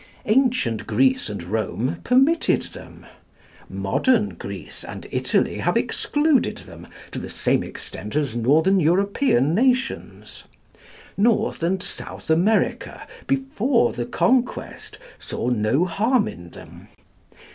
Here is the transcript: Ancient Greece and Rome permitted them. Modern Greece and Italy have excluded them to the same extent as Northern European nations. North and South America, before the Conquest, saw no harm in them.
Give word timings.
Ancient 0.25 0.87
Greece 0.87 1.29
and 1.29 1.43
Rome 1.43 1.97
permitted 2.03 2.63
them. 2.73 3.05
Modern 3.69 4.29
Greece 4.29 4.83
and 4.83 5.05
Italy 5.11 5.59
have 5.59 5.77
excluded 5.77 6.57
them 6.57 6.87
to 7.11 7.19
the 7.19 7.29
same 7.29 7.61
extent 7.61 8.15
as 8.15 8.35
Northern 8.35 8.79
European 8.79 9.53
nations. 9.53 10.43
North 11.17 11.61
and 11.61 11.83
South 11.83 12.31
America, 12.31 13.05
before 13.27 13.93
the 13.93 14.07
Conquest, 14.07 14.97
saw 15.19 15.49
no 15.49 15.85
harm 15.85 16.27
in 16.27 16.49
them. 16.49 16.87